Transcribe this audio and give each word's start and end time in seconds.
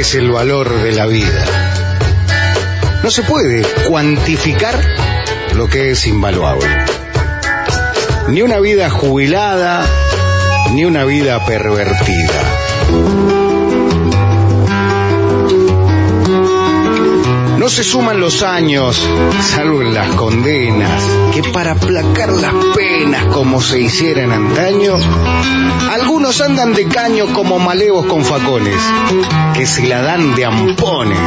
es 0.00 0.14
el 0.14 0.30
valor 0.30 0.82
de 0.82 0.92
la 0.92 1.06
vida. 1.06 1.44
No 3.02 3.10
se 3.10 3.22
puede 3.22 3.62
cuantificar 3.88 4.78
lo 5.54 5.68
que 5.68 5.90
es 5.90 6.06
invaluable. 6.06 6.66
Ni 8.28 8.42
una 8.42 8.60
vida 8.60 8.90
jubilada, 8.90 9.84
ni 10.72 10.84
una 10.84 11.04
vida 11.04 11.44
pervertida. 11.46 13.65
No 17.66 17.70
se 17.70 17.82
suman 17.82 18.20
los 18.20 18.44
años, 18.44 18.96
salvo 19.40 19.82
en 19.82 19.92
las 19.92 20.10
condenas, 20.10 21.02
que 21.34 21.42
para 21.42 21.72
aplacar 21.72 22.30
las 22.30 22.54
penas 22.76 23.24
como 23.34 23.60
se 23.60 23.80
hiciera 23.80 24.22
en 24.22 24.30
antaño, 24.30 24.94
algunos 25.90 26.40
andan 26.42 26.74
de 26.74 26.86
caño 26.86 27.26
como 27.32 27.58
malevos 27.58 28.06
con 28.06 28.24
facones, 28.24 28.80
que 29.54 29.66
se 29.66 29.88
la 29.88 30.00
dan 30.00 30.36
de 30.36 30.44
ampones 30.44 31.18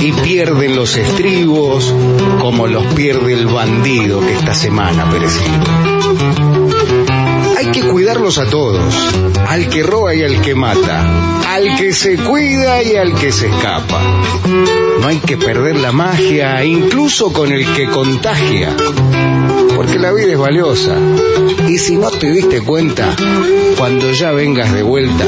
y 0.00 0.10
pierden 0.10 0.74
los 0.74 0.96
estribos 0.96 1.94
como 2.40 2.66
los 2.66 2.92
pierde 2.94 3.34
el 3.34 3.46
bandido 3.46 4.18
que 4.22 4.32
esta 4.32 4.54
semana 4.54 5.08
pereció. 5.08 6.53
Que 7.74 7.82
cuidarlos 7.88 8.38
a 8.38 8.46
todos, 8.46 8.94
al 9.48 9.68
que 9.68 9.82
roba 9.82 10.14
y 10.14 10.22
al 10.22 10.40
que 10.40 10.54
mata, 10.54 11.04
al 11.52 11.76
que 11.76 11.92
se 11.92 12.16
cuida 12.16 12.80
y 12.84 12.94
al 12.94 13.16
que 13.16 13.32
se 13.32 13.48
escapa. 13.48 14.00
No 15.00 15.08
hay 15.08 15.18
que 15.18 15.36
perder 15.36 15.80
la 15.80 15.90
magia, 15.90 16.64
incluso 16.64 17.32
con 17.32 17.50
el 17.50 17.66
que 17.74 17.88
contagia, 17.88 18.72
porque 19.74 19.98
la 19.98 20.12
vida 20.12 20.34
es 20.34 20.38
valiosa. 20.38 20.96
Y 21.66 21.78
si 21.78 21.96
no 21.96 22.10
te 22.12 22.30
diste 22.30 22.62
cuenta, 22.62 23.08
cuando 23.76 24.12
ya 24.12 24.30
vengas 24.30 24.72
de 24.72 24.84
vuelta, 24.84 25.24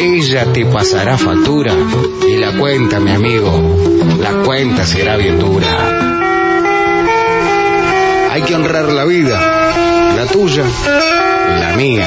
ella 0.00 0.52
te 0.52 0.66
pasará 0.66 1.16
factura. 1.16 1.72
Y 2.28 2.38
la 2.38 2.58
cuenta, 2.58 2.98
mi 2.98 3.12
amigo, 3.12 3.52
la 4.20 4.32
cuenta 4.42 4.84
será 4.84 5.16
bien 5.16 5.38
dura. 5.38 6.16
Hay 8.32 8.42
que 8.42 8.56
honrar 8.56 8.92
la 8.92 9.04
vida, 9.04 9.38
la 10.16 10.26
tuya 10.26 10.64
la 11.48 11.72
mía, 11.76 12.06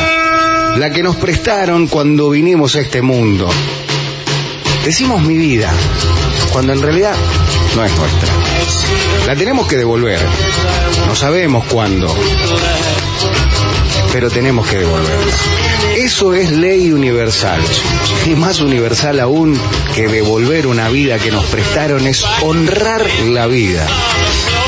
la 0.77 0.89
que 0.91 1.03
nos 1.03 1.15
prestaron 1.15 1.87
cuando 1.87 2.29
vinimos 2.29 2.75
a 2.75 2.81
este 2.81 3.01
mundo. 3.01 3.49
Decimos 4.85 5.21
mi 5.21 5.37
vida, 5.37 5.71
cuando 6.51 6.73
en 6.73 6.81
realidad 6.81 7.15
no 7.75 7.85
es 7.85 7.91
nuestra. 7.97 8.29
La 9.27 9.35
tenemos 9.35 9.67
que 9.67 9.77
devolver. 9.77 10.19
No 11.07 11.15
sabemos 11.15 11.65
cuándo, 11.65 12.13
pero 14.11 14.29
tenemos 14.29 14.67
que 14.67 14.77
devolverla. 14.77 15.33
Eso 15.97 16.33
es 16.33 16.51
ley 16.51 16.91
universal. 16.91 17.61
Y 18.25 18.31
más 18.31 18.59
universal 18.61 19.19
aún 19.19 19.59
que 19.95 20.07
devolver 20.07 20.67
una 20.67 20.89
vida 20.89 21.19
que 21.19 21.31
nos 21.31 21.45
prestaron 21.45 22.07
es 22.07 22.23
honrar 22.41 23.05
la 23.25 23.47
vida 23.47 23.87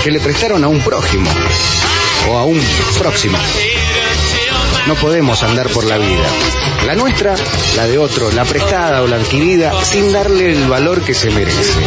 que 0.04 0.12
le 0.12 0.20
prestaron 0.20 0.66
a 0.66 0.68
un 0.68 0.82
prójimo 0.82 1.30
o 2.30 2.38
a 2.38 2.44
un 2.44 2.60
próximo. 3.00 3.38
No 4.88 4.96
podemos 4.96 5.42
andar 5.44 5.70
por 5.70 5.86
la 5.86 5.98
vida. 5.98 6.28
La 6.86 6.96
nuestra, 6.96 7.36
la 7.78 7.88
de 7.88 7.98
otro, 7.98 8.30
la 8.32 8.44
prestada 8.44 9.02
o 9.02 9.08
la 9.08 9.16
adquirida, 9.16 9.72
sin 9.84 10.12
darle 10.12 10.52
el 10.52 10.68
valor 10.68 11.02
que 11.02 11.14
se 11.14 11.30
merece. 11.32 11.80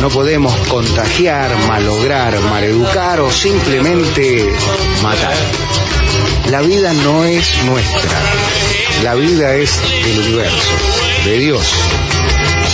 No 0.00 0.08
podemos 0.10 0.52
contagiar, 0.68 1.56
malograr, 1.68 2.38
maleducar 2.40 3.20
o 3.20 3.30
simplemente 3.30 4.52
matar. 5.02 5.36
La 6.50 6.62
vida 6.62 6.92
no 6.92 7.24
es 7.24 7.62
nuestra. 7.64 8.18
La 9.04 9.14
vida 9.14 9.54
es 9.54 9.80
del 10.04 10.18
universo, 10.18 10.70
de 11.24 11.38
Dios. 11.38 11.72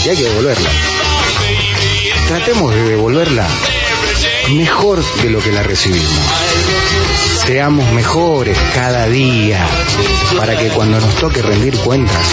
Y 0.06 0.08
hay 0.08 0.16
que 0.16 0.24
devolverla. 0.24 0.70
Tratemos 2.28 2.74
de 2.74 2.82
devolverla 2.84 3.46
mejor 4.48 5.04
de 5.22 5.30
lo 5.30 5.40
que 5.40 5.52
la 5.52 5.62
recibimos 5.62 6.08
seamos 7.46 7.90
mejores 7.92 8.56
cada 8.74 9.06
día 9.08 9.66
para 10.36 10.56
que 10.56 10.68
cuando 10.68 11.00
nos 11.00 11.14
toque 11.16 11.42
rendir 11.42 11.76
cuentas, 11.78 12.26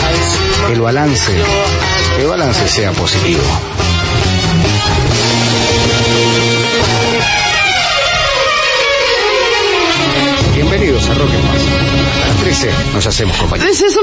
el 0.71 0.81
balance, 0.81 1.31
el 2.19 2.27
balance 2.27 2.67
sea 2.67 2.91
positivo. 2.91 3.41
Bienvenidos 10.53 11.09
a 11.09 11.13
Rock 11.13 11.29
Más. 11.29 12.23
A 12.23 12.27
las 12.27 12.37
13 12.37 12.71
nos 12.93 13.07
hacemos 13.07 13.37
compañía. 13.37 13.65
This 13.65 13.81
is. 13.81 13.97